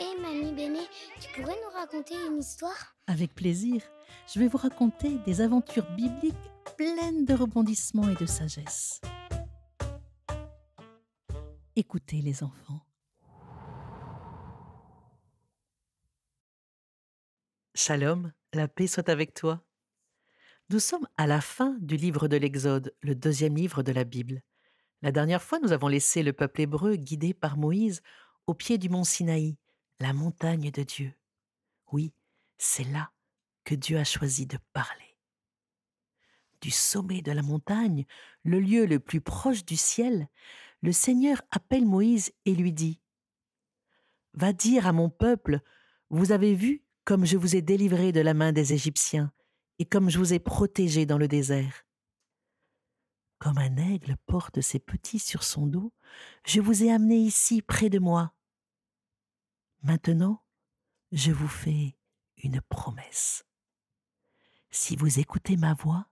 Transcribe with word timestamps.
Hé 0.00 0.20
Mamie 0.20 0.52
Béné, 0.52 0.86
tu 1.20 1.28
pourrais 1.32 1.56
nous 1.56 1.76
raconter 1.76 2.14
une 2.26 2.38
histoire? 2.38 2.94
Avec 3.08 3.34
plaisir, 3.34 3.82
je 4.32 4.38
vais 4.38 4.46
vous 4.46 4.56
raconter 4.56 5.18
des 5.26 5.40
aventures 5.40 5.90
bibliques 5.96 6.36
pleines 6.76 7.24
de 7.24 7.34
rebondissements 7.34 8.08
et 8.08 8.14
de 8.14 8.24
sagesse. 8.24 9.00
Écoutez 11.74 12.22
les 12.22 12.44
enfants. 12.44 12.80
Shalom, 17.74 18.32
la 18.52 18.68
paix 18.68 18.86
soit 18.86 19.08
avec 19.08 19.34
toi. 19.34 19.64
Nous 20.70 20.78
sommes 20.78 21.08
à 21.16 21.26
la 21.26 21.40
fin 21.40 21.76
du 21.80 21.96
livre 21.96 22.28
de 22.28 22.36
l'Exode, 22.36 22.94
le 23.02 23.16
deuxième 23.16 23.56
livre 23.56 23.82
de 23.82 23.90
la 23.90 24.04
Bible. 24.04 24.42
La 25.02 25.10
dernière 25.10 25.42
fois, 25.42 25.58
nous 25.58 25.72
avons 25.72 25.88
laissé 25.88 26.22
le 26.22 26.32
peuple 26.32 26.60
hébreu 26.60 26.94
guidé 26.94 27.34
par 27.34 27.56
Moïse 27.56 28.00
au 28.46 28.54
pied 28.54 28.78
du 28.78 28.88
mont 28.88 29.04
Sinaï, 29.04 29.56
la 30.00 30.12
montagne 30.12 30.70
de 30.70 30.82
Dieu. 30.82 31.12
Oui, 31.92 32.12
c'est 32.56 32.84
là 32.84 33.10
que 33.64 33.74
Dieu 33.74 33.98
a 33.98 34.04
choisi 34.04 34.46
de 34.46 34.58
parler. 34.72 35.16
Du 36.60 36.70
sommet 36.70 37.22
de 37.22 37.32
la 37.32 37.42
montagne, 37.42 38.04
le 38.44 38.60
lieu 38.60 38.86
le 38.86 39.00
plus 39.00 39.20
proche 39.20 39.64
du 39.64 39.76
ciel, 39.76 40.28
le 40.82 40.92
Seigneur 40.92 41.42
appelle 41.50 41.84
Moïse 41.84 42.32
et 42.44 42.54
lui 42.54 42.72
dit 42.72 43.00
Va 44.34 44.52
dire 44.52 44.86
à 44.86 44.92
mon 44.92 45.10
peuple, 45.10 45.60
vous 46.10 46.32
avez 46.32 46.54
vu 46.54 46.84
comme 47.04 47.24
je 47.24 47.36
vous 47.36 47.56
ai 47.56 47.62
délivré 47.62 48.12
de 48.12 48.20
la 48.20 48.34
main 48.34 48.52
des 48.52 48.72
Égyptiens 48.72 49.32
et 49.78 49.84
comme 49.84 50.10
je 50.10 50.18
vous 50.18 50.32
ai 50.32 50.38
protégé 50.38 51.06
dans 51.06 51.18
le 51.18 51.28
désert. 51.28 51.84
Comme 53.38 53.58
un 53.58 53.76
aigle 53.76 54.16
porte 54.26 54.60
ses 54.60 54.80
petits 54.80 55.20
sur 55.20 55.44
son 55.44 55.66
dos, 55.66 55.92
je 56.44 56.60
vous 56.60 56.82
ai 56.82 56.90
amené 56.90 57.16
ici 57.16 57.62
près 57.62 57.88
de 57.88 57.98
moi 57.98 58.32
Maintenant, 59.82 60.42
je 61.12 61.30
vous 61.30 61.48
fais 61.48 61.96
une 62.36 62.60
promesse. 62.60 63.44
Si 64.70 64.96
vous 64.96 65.18
écoutez 65.18 65.56
ma 65.56 65.74
voix 65.74 66.08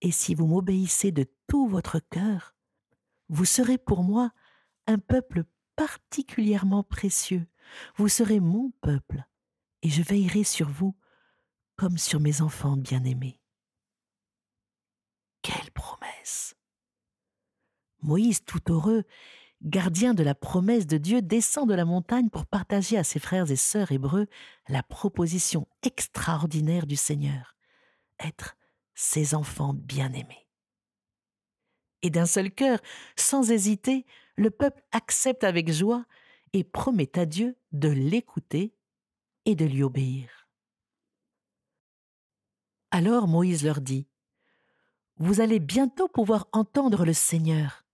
et 0.00 0.10
si 0.10 0.34
vous 0.34 0.46
m'obéissez 0.46 1.12
de 1.12 1.26
tout 1.46 1.68
votre 1.68 1.98
cœur, 1.98 2.54
vous 3.28 3.44
serez 3.44 3.76
pour 3.76 4.02
moi 4.02 4.32
un 4.86 4.98
peuple 4.98 5.44
particulièrement 5.76 6.82
précieux. 6.82 7.46
Vous 7.96 8.08
serez 8.08 8.40
mon 8.40 8.70
peuple 8.80 9.24
et 9.82 9.90
je 9.90 10.02
veillerai 10.02 10.44
sur 10.44 10.68
vous 10.68 10.96
comme 11.76 11.98
sur 11.98 12.20
mes 12.20 12.40
enfants 12.40 12.76
bien-aimés. 12.76 13.40
Quelle 15.42 15.70
promesse 15.72 16.54
Moïse, 18.02 18.44
tout 18.44 18.60
heureux, 18.70 19.04
gardien 19.62 20.14
de 20.14 20.22
la 20.22 20.34
promesse 20.34 20.86
de 20.86 20.96
Dieu, 20.96 21.22
descend 21.22 21.68
de 21.68 21.74
la 21.74 21.84
montagne 21.84 22.30
pour 22.30 22.46
partager 22.46 22.96
à 22.96 23.04
ses 23.04 23.18
frères 23.18 23.50
et 23.50 23.56
sœurs 23.56 23.92
hébreux 23.92 24.26
la 24.68 24.82
proposition 24.82 25.66
extraordinaire 25.82 26.86
du 26.86 26.96
Seigneur, 26.96 27.56
être 28.18 28.56
ses 28.94 29.34
enfants 29.34 29.74
bien-aimés. 29.74 30.46
Et 32.02 32.10
d'un 32.10 32.26
seul 32.26 32.50
cœur, 32.50 32.80
sans 33.16 33.50
hésiter, 33.50 34.06
le 34.36 34.50
peuple 34.50 34.82
accepte 34.92 35.44
avec 35.44 35.70
joie 35.70 36.06
et 36.52 36.64
promet 36.64 37.18
à 37.18 37.26
Dieu 37.26 37.56
de 37.72 37.88
l'écouter 37.88 38.74
et 39.44 39.54
de 39.54 39.66
lui 39.66 39.82
obéir. 39.82 40.48
Alors 42.90 43.28
Moïse 43.28 43.64
leur 43.64 43.80
dit, 43.80 44.08
Vous 45.18 45.40
allez 45.40 45.60
bientôt 45.60 46.08
pouvoir 46.08 46.48
entendre 46.52 47.04
le 47.04 47.12
Seigneur. 47.12 47.84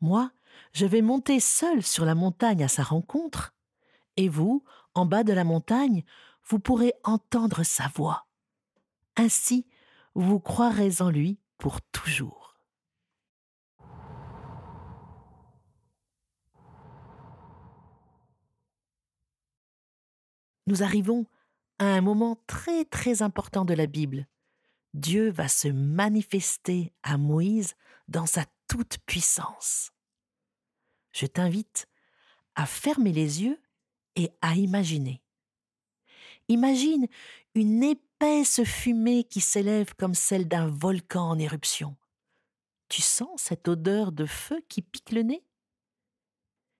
Moi, 0.00 0.30
je 0.72 0.86
vais 0.86 1.02
monter 1.02 1.40
seul 1.40 1.82
sur 1.82 2.04
la 2.04 2.14
montagne 2.14 2.62
à 2.62 2.68
sa 2.68 2.82
rencontre, 2.82 3.54
et 4.16 4.28
vous, 4.28 4.64
en 4.94 5.06
bas 5.06 5.24
de 5.24 5.32
la 5.32 5.44
montagne, 5.44 6.04
vous 6.44 6.58
pourrez 6.58 6.94
entendre 7.04 7.62
sa 7.62 7.88
voix. 7.88 8.26
Ainsi, 9.16 9.66
vous 10.14 10.40
croirez 10.40 11.00
en 11.00 11.10
lui 11.10 11.38
pour 11.58 11.80
toujours. 11.80 12.58
Nous 20.66 20.82
arrivons 20.82 21.26
à 21.78 21.86
un 21.86 22.00
moment 22.00 22.36
très 22.46 22.84
très 22.84 23.22
important 23.22 23.64
de 23.64 23.74
la 23.74 23.86
Bible. 23.86 24.28
Dieu 24.94 25.30
va 25.30 25.48
se 25.48 25.68
manifester 25.68 26.92
à 27.02 27.16
Moïse 27.16 27.74
dans 28.08 28.26
sa 28.26 28.44
toute 28.68 28.98
puissance 29.06 29.92
je 31.12 31.26
t'invite 31.26 31.86
à 32.54 32.66
fermer 32.66 33.12
les 33.12 33.42
yeux 33.42 33.60
et 34.16 34.30
à 34.40 34.54
imaginer. 34.54 35.22
Imagine 36.48 37.06
une 37.54 37.82
épaisse 37.82 38.64
fumée 38.64 39.24
qui 39.24 39.40
s'élève 39.40 39.94
comme 39.94 40.14
celle 40.14 40.48
d'un 40.48 40.66
volcan 40.66 41.30
en 41.30 41.38
éruption. 41.38 41.96
Tu 42.88 43.02
sens 43.02 43.40
cette 43.40 43.68
odeur 43.68 44.10
de 44.12 44.26
feu 44.26 44.60
qui 44.68 44.82
pique 44.82 45.12
le 45.12 45.22
nez? 45.22 45.44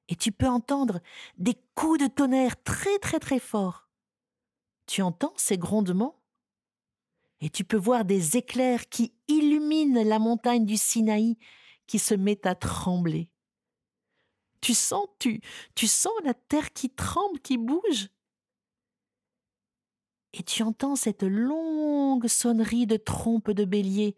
Et 0.08 0.16
tu 0.16 0.32
peux 0.32 0.48
entendre 0.48 1.00
des 1.38 1.54
coups 1.76 2.00
de 2.00 2.06
tonnerre 2.08 2.60
très 2.64 2.98
très 2.98 3.20
très 3.20 3.38
forts. 3.38 3.88
Tu 4.86 5.02
entends 5.02 5.34
ces 5.36 5.56
grondements? 5.56 6.20
Et 7.40 7.48
tu 7.48 7.64
peux 7.64 7.76
voir 7.76 8.04
des 8.04 8.36
éclairs 8.36 8.88
qui 8.88 9.14
illuminent 9.28 10.02
la 10.02 10.18
montagne 10.18 10.66
du 10.66 10.76
Sinaï 10.76 11.38
qui 11.86 11.98
se 12.00 12.14
met 12.14 12.44
à 12.46 12.56
trembler. 12.56 13.30
Tu 14.60 14.74
sens, 14.74 15.06
tu, 15.18 15.40
tu 15.74 15.86
sens 15.86 16.12
la 16.24 16.34
terre 16.34 16.72
qui 16.72 16.90
tremble, 16.90 17.40
qui 17.40 17.56
bouge? 17.56 18.08
Et 20.32 20.42
tu 20.42 20.62
entends 20.62 20.96
cette 20.96 21.22
longue 21.22 22.28
sonnerie 22.28 22.86
de 22.86 22.96
trompe 22.96 23.50
de 23.50 23.64
bélier 23.64 24.16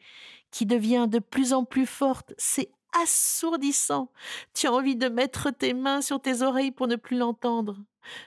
qui 0.50 0.66
devient 0.66 1.06
de 1.08 1.19
plus 1.19 1.52
en 1.52 1.64
plus 1.64 1.86
forte. 1.86 2.34
C'est 2.36 2.70
assourdissant. 3.02 4.12
Tu 4.52 4.66
as 4.66 4.72
envie 4.72 4.97
de 4.97 5.08
mettre 5.08 5.50
tes 5.50 5.72
mains 5.72 6.02
sur 6.02 6.20
tes 6.20 6.42
oreilles 6.42 6.72
pour 6.72 6.86
ne 6.86 6.97
plus 6.97 7.16
l'entendre. 7.16 7.78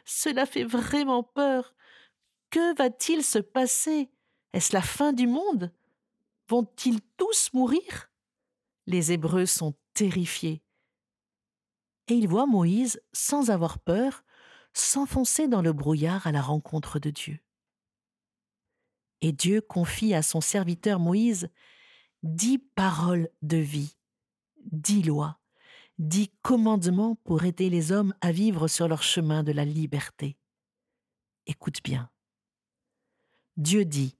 Cela 0.05 0.45
fait 0.47 0.63
vraiment 0.63 1.21
peur. 1.21 1.75
Que 2.49 2.75
va-t-il 2.75 3.23
se 3.23 3.39
passer? 3.39 4.09
Est-ce 4.53 4.73
la 4.73 4.81
fin 4.81 5.13
du 5.13 5.27
monde? 5.27 5.71
Vont-ils 6.47 7.01
tous 7.17 7.51
mourir? 7.53 8.09
Les 8.87 9.11
Hébreux 9.11 9.45
sont 9.45 9.75
terrifiés 9.93 10.64
et 12.07 12.13
il 12.15 12.27
voit 12.27 12.45
Moïse, 12.45 13.01
sans 13.13 13.49
avoir 13.49 13.79
peur, 13.79 14.23
s'enfoncer 14.73 15.47
dans 15.47 15.61
le 15.61 15.73
brouillard 15.73 16.27
à 16.27 16.31
la 16.31 16.41
rencontre 16.41 16.99
de 16.99 17.09
Dieu. 17.09 17.39
Et 19.21 19.31
Dieu 19.31 19.61
confie 19.61 20.13
à 20.13 20.21
son 20.21 20.41
serviteur 20.41 20.99
Moïse 20.99 21.49
dix 22.23 22.59
paroles 22.59 23.29
de 23.41 23.57
vie, 23.57 23.95
dix 24.71 25.03
lois, 25.03 25.39
dix 25.97 26.29
commandements 26.41 27.15
pour 27.23 27.43
aider 27.43 27.69
les 27.69 27.91
hommes 27.91 28.13
à 28.21 28.31
vivre 28.31 28.67
sur 28.67 28.87
leur 28.87 29.03
chemin 29.03 29.43
de 29.43 29.51
la 29.51 29.65
liberté. 29.65 30.37
Écoute 31.47 31.81
bien. 31.83 32.09
Dieu 33.57 33.85
dit 33.85 34.17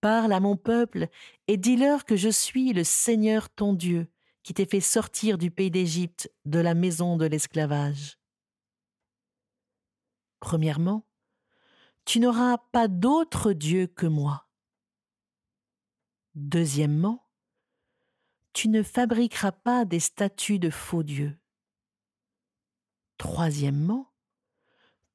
Parle 0.00 0.32
à 0.32 0.40
mon 0.40 0.56
peuple 0.56 1.08
et 1.46 1.56
dis-leur 1.56 2.04
que 2.04 2.16
je 2.16 2.28
suis 2.28 2.72
le 2.72 2.84
Seigneur 2.84 3.50
ton 3.50 3.72
Dieu, 3.72 4.08
qui 4.48 4.54
t'ai 4.54 4.64
fait 4.64 4.80
sortir 4.80 5.36
du 5.36 5.50
pays 5.50 5.70
d'Égypte, 5.70 6.32
de 6.46 6.58
la 6.58 6.72
maison 6.72 7.18
de 7.18 7.26
l'esclavage. 7.26 8.18
Premièrement, 10.40 11.06
tu 12.06 12.18
n'auras 12.18 12.56
pas 12.56 12.88
d'autre 12.88 13.52
Dieu 13.52 13.88
que 13.88 14.06
moi. 14.06 14.48
Deuxièmement, 16.34 17.28
tu 18.54 18.70
ne 18.70 18.82
fabriqueras 18.82 19.52
pas 19.52 19.84
des 19.84 20.00
statues 20.00 20.58
de 20.58 20.70
faux 20.70 21.02
dieux. 21.02 21.38
Troisièmement, 23.18 24.14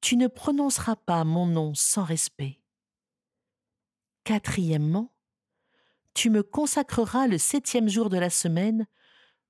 tu 0.00 0.16
ne 0.16 0.28
prononceras 0.28 0.94
pas 0.94 1.24
mon 1.24 1.46
nom 1.46 1.74
sans 1.74 2.04
respect. 2.04 2.62
Quatrièmement, 4.22 5.12
tu 6.14 6.30
me 6.30 6.44
consacreras 6.44 7.26
le 7.26 7.38
septième 7.38 7.88
jour 7.88 8.10
de 8.10 8.18
la 8.18 8.30
semaine 8.30 8.86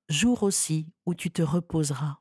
jour 0.09 0.43
aussi 0.43 0.93
où 1.07 1.15
tu 1.15 1.31
te 1.31 1.43
reposeras. 1.43 2.19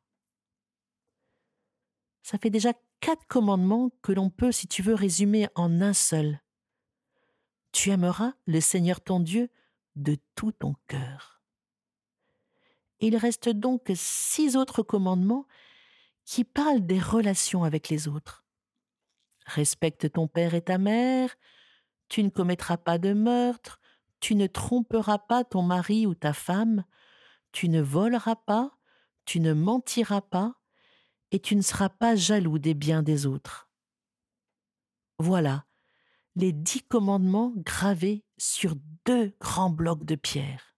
Ça 2.22 2.38
fait 2.38 2.50
déjà 2.50 2.74
quatre 3.00 3.26
commandements 3.28 3.92
que 4.02 4.14
l'on 4.14 4.30
peut, 4.30 4.52
si 4.52 4.68
tu 4.68 4.82
veux, 4.82 4.94
résumer 4.94 5.48
en 5.56 5.82
un 5.82 5.94
seul. 5.94 6.42
Tu 7.74 7.90
aimeras 7.90 8.34
le 8.46 8.62
Seigneur 8.62 9.02
ton 9.02 9.20
Dieu 9.20 9.50
de 9.96 10.18
tout 10.36 10.52
ton 10.52 10.76
cœur. 10.88 11.42
Il 13.00 13.18
reste 13.18 13.50
donc 13.50 13.92
six 13.96 14.56
autres 14.56 14.84
commandements 14.84 15.46
qui 16.24 16.46
parlent 16.46 16.86
des 16.86 17.00
relations 17.00 17.66
avec 17.66 17.90
les 17.90 18.08
autres. 18.08 18.46
Respecte 19.46 20.14
ton 20.14 20.30
père 20.30 20.54
et 20.54 20.62
ta 20.62 20.78
mère, 20.78 21.36
tu 22.08 22.24
ne 22.24 22.30
commettras 22.30 22.78
pas 22.78 22.98
de 22.98 23.12
meurtre, 23.12 23.82
tu 24.22 24.36
ne 24.36 24.48
tromperas 24.48 25.18
pas 25.18 25.44
ton 25.44 25.62
mari 25.64 26.08
ou 26.08 26.16
ta 26.16 26.32
femme, 26.32 26.86
tu 27.54 27.70
ne 27.70 27.82
voleras 27.82 28.36
pas, 28.36 28.78
tu 29.24 29.40
ne 29.40 29.54
mentiras 29.54 30.22
pas, 30.22 30.56
et 31.32 31.40
tu 31.40 31.56
ne 31.56 31.62
seras 31.62 31.90
pas 31.90 32.16
jaloux 32.16 32.60
des 32.60 32.74
biens 32.74 33.02
des 33.02 33.26
autres. 33.26 33.70
Voilà 35.18 35.66
les 36.36 36.52
dix 36.52 36.82
commandements 36.82 37.54
gravés 37.58 38.24
sur 38.38 38.76
deux 39.06 39.36
grands 39.40 39.70
blocs 39.70 40.06
de 40.06 40.16
pierre. 40.16 40.76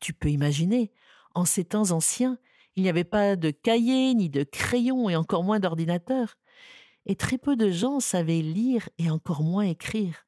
Tu 0.00 0.12
peux 0.12 0.30
imaginer, 0.30 0.92
en 1.34 1.44
ces 1.44 1.64
temps 1.64 1.90
anciens, 1.90 2.38
il 2.76 2.82
n'y 2.82 2.88
avait 2.88 3.04
pas 3.04 3.36
de 3.36 3.50
cahier, 3.50 4.14
ni 4.14 4.30
de 4.30 4.44
crayon, 4.44 5.10
et 5.10 5.16
encore 5.16 5.44
moins 5.44 5.60
d'ordinateur, 5.60 6.38
et 7.06 7.16
très 7.16 7.38
peu 7.38 7.56
de 7.56 7.70
gens 7.70 8.00
savaient 8.00 8.42
lire 8.42 8.88
et 8.98 9.10
encore 9.10 9.42
moins 9.42 9.64
écrire. 9.64 10.26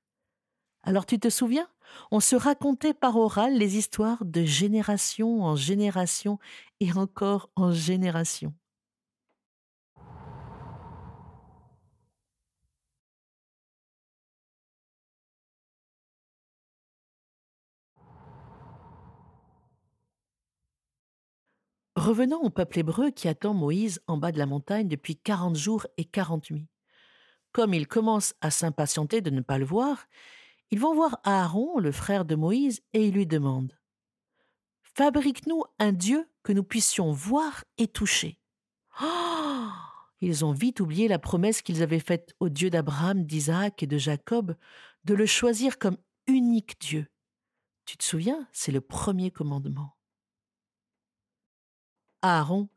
Alors 0.85 1.07
tu 1.07 1.19
te 1.19 1.31
souviens? 1.31 1.69
On 2.11 2.21
se 2.21 2.35
racontait 2.35 2.95
par 2.95 3.17
oral 3.17 3.57
les 3.57 3.77
histoires 3.77 4.25
de 4.25 4.45
génération 4.45 5.43
en 5.43 5.57
génération 5.57 6.39
et 6.81 6.93
encore 6.93 7.51
en 7.55 7.73
génération. 7.73 8.55
Revenons 21.95 22.41
au 22.41 22.51
peuple 22.51 22.81
hébreu 22.81 23.11
qui 23.11 23.29
attend 23.29 23.55
Moïse 23.55 24.01
en 24.09 24.17
bas 24.17 24.33
de 24.33 24.39
la 24.39 24.47
montagne 24.47 24.89
depuis 24.89 25.15
quarante 25.17 25.57
jours 25.57 25.87
et 25.99 26.05
quarante 26.05 26.51
nuits. 26.51 26.67
Comme 27.53 27.75
ils 27.75 27.87
commencent 27.87 28.35
à 28.41 28.51
s'impatienter 28.51 29.21
de 29.21 29.31
ne 29.31 29.43
pas 29.43 29.59
le 29.59 29.67
voir, 29.67 30.07
ils 30.73 30.81
vont 30.81 30.95
voir 30.95 31.21
Aaron, 31.23 31.79
le 31.79 31.93
frère 31.93 32.25
de 32.25 32.35
Moïse, 32.35 32.81
et 32.95 33.07
ils 33.07 33.13
lui 33.13 33.27
demandent 33.27 33.79
Fabrique-nous 34.83 35.63
un 35.79 35.93
Dieu 35.93 36.27
que 36.43 36.53
nous 36.53 36.65
puissions 36.65 37.13
voir 37.13 37.63
et 37.77 37.89
toucher. 37.89 38.39
Oh 39.01 39.69
ils 40.23 40.45
ont 40.45 40.53
vite 40.53 40.81
oublié 40.81 41.09
la 41.09 41.19
promesse 41.19 41.63
qu'ils 41.63 41.83
avaient 41.83 41.99
faite 41.99 42.35
au 42.41 42.49
Dieu 42.49 42.71
d'Abraham, 42.71 43.25
d'Isaac 43.25 43.83
et 43.83 43.87
de 43.87 43.99
Jacob 43.99 44.57
de 45.05 45.15
le 45.15 45.27
choisir 45.27 45.79
comme 45.79 45.99
unique 46.27 46.81
Dieu. 46.81 47.07
Tu 47.85 47.99
te 47.99 48.05
souviens, 48.05 48.49
c'est 48.53 48.73
le 48.73 48.81
premier 48.81 49.31
commandement. 49.31 49.97
Aaron, 52.23 52.71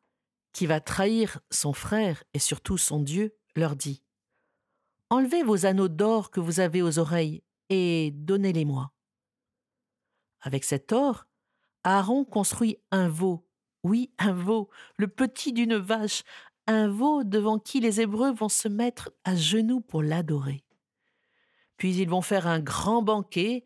qui 0.52 0.66
va 0.66 0.82
trahir 0.82 1.40
son 1.50 1.72
frère 1.72 2.24
et 2.34 2.40
surtout 2.40 2.78
son 2.78 3.00
Dieu, 3.00 3.38
leur 3.56 3.76
dit 3.76 4.04
Enlevez 5.12 5.44
vos 5.44 5.66
anneaux 5.66 5.88
d'or 5.88 6.32
que 6.32 6.40
vous 6.40 6.60
avez 6.60 6.82
aux 6.82 7.00
oreilles 7.00 7.44
et 7.70 8.12
donnez-les-moi. 8.14 8.92
Avec 10.42 10.64
cet 10.64 10.92
or, 10.92 11.26
Aaron 11.84 12.26
construit 12.26 12.78
un 12.92 13.08
veau, 13.08 13.48
oui, 13.84 14.12
un 14.18 14.34
veau, 14.34 14.70
le 14.98 15.08
petit 15.08 15.54
d'une 15.54 15.76
vache, 15.76 16.24
un 16.68 16.88
veau 16.88 17.24
devant 17.24 17.60
qui 17.60 17.80
les 17.80 18.02
Hébreux 18.02 18.34
vont 18.34 18.50
se 18.50 18.68
mettre 18.68 19.12
à 19.24 19.36
genoux 19.36 19.82
pour 19.82 20.02
l'adorer. 20.02 20.64
Puis 21.78 21.96
ils 21.96 22.10
vont 22.10 22.22
faire 22.22 22.48
un 22.48 22.60
grand 22.60 23.02
banquet 23.02 23.66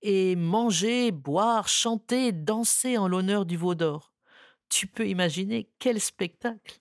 et 0.00 0.34
manger, 0.36 1.12
boire, 1.12 1.68
chanter, 1.68 2.32
danser 2.32 2.98
en 2.98 3.08
l'honneur 3.08 3.46
du 3.46 3.56
veau 3.56 3.74
d'or. 3.74 4.12
Tu 4.68 4.86
peux 4.86 5.06
imaginer 5.06 5.70
quel 5.78 6.00
spectacle. 6.00 6.80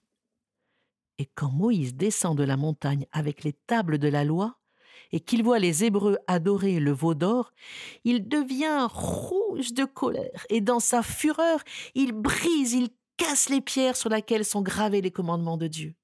Et 1.17 1.25
quand 1.35 1.51
Moïse 1.51 1.93
descend 1.93 2.37
de 2.37 2.43
la 2.43 2.57
montagne 2.57 3.05
avec 3.11 3.43
les 3.43 3.53
tables 3.53 3.99
de 3.99 4.07
la 4.07 4.23
loi, 4.23 4.60
et 5.12 5.19
qu'il 5.19 5.44
voit 5.44 5.59
les 5.59 5.83
Hébreux 5.83 6.18
adorer 6.27 6.80
le 6.80 6.92
veau 6.92 7.13
d'or, 7.13 7.53
il 8.03 8.27
devient 8.27 8.88
rouge 8.89 9.74
de 9.74 9.86
colère, 9.86 10.45
et 10.50 10.62
dans 10.62 10.80
sa 10.80 11.03
fureur, 11.03 11.59
il 11.95 12.13
brise, 12.13 12.74
il 12.74 12.89
casse 13.18 13.50
les 13.50 13.62
pierres 13.62 13.98
sur 13.98 14.09
lesquelles 14.09 14.45
sont 14.45 14.62
gravés 14.62 15.01
les 15.01 15.12
commandements 15.12 15.57
de 15.57 15.68
Dieu. 15.68 15.95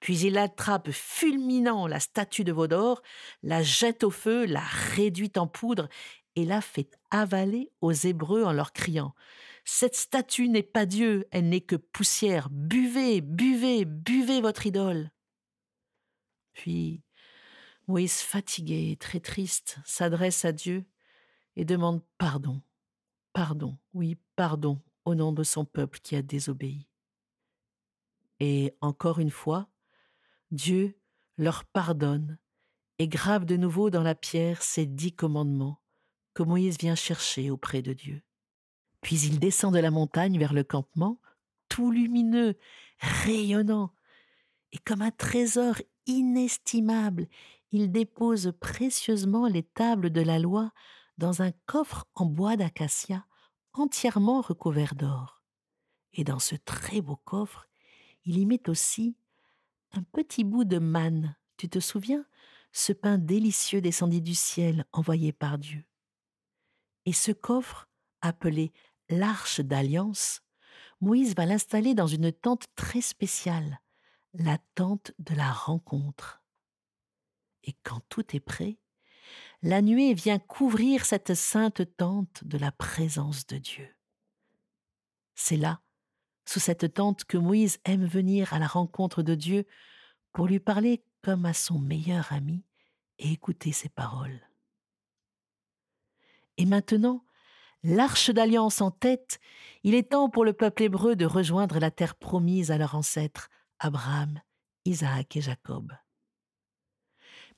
Puis 0.00 0.18
il 0.20 0.38
attrape 0.38 0.90
fulminant 0.90 1.86
la 1.86 2.00
statue 2.00 2.44
de 2.44 2.52
veau 2.52 2.66
d'or, 2.66 3.02
la 3.42 3.62
jette 3.62 4.02
au 4.02 4.10
feu, 4.10 4.46
la 4.46 4.62
réduit 4.94 5.32
en 5.36 5.46
poudre, 5.46 5.88
et 6.36 6.44
la 6.44 6.60
fait 6.60 6.96
avaler 7.10 7.70
aux 7.80 7.92
Hébreux 7.92 8.44
en 8.44 8.52
leur 8.52 8.72
criant 8.72 9.14
cette 9.64 9.94
statue 9.94 10.48
n'est 10.48 10.62
pas 10.62 10.86
Dieu, 10.86 11.26
elle 11.30 11.48
n'est 11.48 11.60
que 11.60 11.76
poussière. 11.76 12.48
Buvez, 12.50 13.20
buvez, 13.20 13.84
buvez 13.84 14.40
votre 14.40 14.66
idole. 14.66 15.10
Puis 16.52 17.02
Moïse, 17.90 18.20
fatigué, 18.20 18.96
très 19.00 19.18
triste, 19.18 19.78
s'adresse 19.84 20.44
à 20.44 20.52
Dieu 20.52 20.84
et 21.56 21.64
demande 21.64 22.04
pardon. 22.18 22.62
Pardon, 23.32 23.78
oui, 23.94 24.16
pardon 24.36 24.80
au 25.04 25.16
nom 25.16 25.32
de 25.32 25.42
son 25.42 25.64
peuple 25.64 25.98
qui 25.98 26.14
a 26.14 26.22
désobéi. 26.22 26.88
Et 28.38 28.76
encore 28.80 29.18
une 29.18 29.32
fois, 29.32 29.68
Dieu 30.52 31.00
leur 31.36 31.64
pardonne 31.64 32.38
et 33.00 33.08
grave 33.08 33.44
de 33.44 33.56
nouveau 33.56 33.90
dans 33.90 34.04
la 34.04 34.14
pierre 34.14 34.62
ces 34.62 34.86
dix 34.86 35.12
commandements 35.12 35.82
que 36.32 36.44
Moïse 36.44 36.78
vient 36.78 36.94
chercher 36.94 37.50
auprès 37.50 37.82
de 37.82 37.92
Dieu. 37.92 38.22
Puis 39.00 39.18
il 39.22 39.40
descend 39.40 39.74
de 39.74 39.80
la 39.80 39.90
montagne 39.90 40.38
vers 40.38 40.52
le 40.52 40.62
campement, 40.62 41.20
tout 41.68 41.90
lumineux, 41.90 42.56
rayonnant, 43.00 43.92
et 44.70 44.78
comme 44.78 45.02
un 45.02 45.10
trésor 45.10 45.74
inestimable, 46.06 47.26
il 47.72 47.92
dépose 47.92 48.52
précieusement 48.60 49.46
les 49.46 49.62
tables 49.62 50.10
de 50.10 50.20
la 50.20 50.38
loi 50.38 50.72
dans 51.18 51.42
un 51.42 51.52
coffre 51.66 52.06
en 52.14 52.26
bois 52.26 52.56
d'acacia 52.56 53.26
entièrement 53.72 54.40
recouvert 54.40 54.94
d'or. 54.94 55.42
Et 56.12 56.24
dans 56.24 56.38
ce 56.38 56.56
très 56.56 57.00
beau 57.00 57.16
coffre, 57.16 57.68
il 58.24 58.38
y 58.38 58.46
met 58.46 58.68
aussi 58.68 59.16
un 59.92 60.02
petit 60.02 60.44
bout 60.44 60.64
de 60.64 60.78
manne, 60.78 61.36
tu 61.56 61.68
te 61.68 61.78
souviens, 61.78 62.24
ce 62.72 62.92
pain 62.92 63.18
délicieux 63.18 63.80
descendu 63.80 64.20
du 64.20 64.34
ciel 64.34 64.84
envoyé 64.92 65.32
par 65.32 65.58
Dieu. 65.58 65.84
Et 67.06 67.12
ce 67.12 67.32
coffre, 67.32 67.88
appelé 68.20 68.72
l'arche 69.08 69.60
d'alliance, 69.60 70.42
Moïse 71.00 71.34
va 71.34 71.46
l'installer 71.46 71.94
dans 71.94 72.06
une 72.06 72.32
tente 72.32 72.66
très 72.76 73.00
spéciale, 73.00 73.80
la 74.34 74.58
tente 74.74 75.12
de 75.18 75.34
la 75.34 75.50
rencontre. 75.50 76.39
Quand 77.82 78.00
tout 78.08 78.36
est 78.36 78.40
prêt, 78.40 78.78
la 79.62 79.82
nuée 79.82 80.14
vient 80.14 80.38
couvrir 80.38 81.04
cette 81.04 81.34
sainte 81.34 81.96
tente 81.96 82.44
de 82.44 82.58
la 82.58 82.72
présence 82.72 83.46
de 83.46 83.58
Dieu. 83.58 83.88
C'est 85.34 85.56
là, 85.56 85.80
sous 86.44 86.60
cette 86.60 86.94
tente, 86.94 87.24
que 87.24 87.38
Moïse 87.38 87.78
aime 87.84 88.06
venir 88.06 88.52
à 88.52 88.58
la 88.58 88.66
rencontre 88.66 89.22
de 89.22 89.34
Dieu 89.34 89.66
pour 90.32 90.46
lui 90.46 90.60
parler 90.60 91.04
comme 91.22 91.46
à 91.46 91.52
son 91.52 91.78
meilleur 91.78 92.32
ami 92.32 92.64
et 93.18 93.32
écouter 93.32 93.72
ses 93.72 93.88
paroles. 93.88 94.40
Et 96.56 96.66
maintenant, 96.66 97.24
l'arche 97.82 98.30
d'alliance 98.30 98.80
en 98.80 98.90
tête, 98.90 99.40
il 99.82 99.94
est 99.94 100.10
temps 100.10 100.28
pour 100.28 100.44
le 100.44 100.52
peuple 100.52 100.84
hébreu 100.84 101.16
de 101.16 101.26
rejoindre 101.26 101.78
la 101.78 101.90
terre 101.90 102.14
promise 102.14 102.70
à 102.70 102.78
leurs 102.78 102.94
ancêtres, 102.94 103.48
Abraham, 103.78 104.40
Isaac 104.84 105.36
et 105.36 105.40
Jacob. 105.40 105.92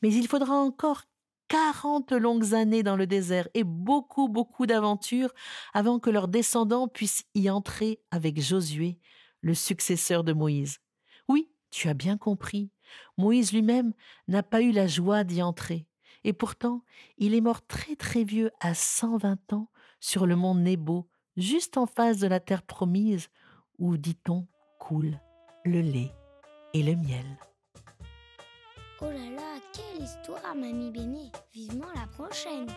Mais 0.03 0.13
il 0.13 0.29
faudra 0.29 0.55
encore 0.55 1.03
quarante 1.49 2.13
longues 2.13 2.55
années 2.55 2.83
dans 2.83 2.97
le 2.97 3.07
désert 3.07 3.49
et 3.55 3.65
beaucoup, 3.65 4.29
beaucoup 4.29 4.67
d'aventures 4.67 5.33
avant 5.75 5.99
que 5.99 6.11
leurs 6.11 6.29
descendants 6.29 6.89
puissent 6.89 7.25
y 7.35 7.51
entrer 7.51 8.01
avec 8.11 8.41
Josué, 8.41 8.99
le 9.43 9.55
successeur 9.55 10.25
de 10.25 10.33
Moïse. 10.33 10.79
Oui, 11.29 11.51
tu 11.71 11.89
as 11.89 11.95
bien 11.95 12.17
compris, 12.17 12.71
Moïse 13.19 13.53
lui-même 13.53 13.93
n'a 14.29 14.43
pas 14.43 14.63
eu 14.63 14.73
la 14.73 14.87
joie 14.87 15.25
d'y 15.25 15.43
entrer, 15.43 15.87
et 16.25 16.33
pourtant 16.33 16.85
il 17.19 17.35
est 17.35 17.41
mort 17.41 17.67
très 17.67 17.97
très 17.97 18.25
vieux 18.25 18.51
à 18.61 18.75
cent 18.75 19.19
vingt 19.19 19.53
ans 19.53 19.71
sur 20.01 20.27
le 20.27 20.37
mont 20.37 20.55
Nebo, 20.55 21.09
juste 21.37 21.77
en 21.77 21.87
face 21.87 22.19
de 22.19 22.27
la 22.27 22.41
terre 22.41 22.63
promise, 22.63 23.29
où, 23.79 23.97
dit-on, 23.97 24.47
coule 24.79 25.19
le 25.65 25.81
lait 25.81 26.13
et 26.73 26.83
le 26.83 26.97
miel. 26.97 27.27
Oh 29.05 29.11
là 29.11 29.31
là, 29.35 29.59
quelle 29.73 30.05
histoire, 30.05 30.55
mamie 30.55 30.93
Béné. 30.93 31.33
Vivement 31.53 31.89
la 31.93 32.07
prochaine 32.07 32.69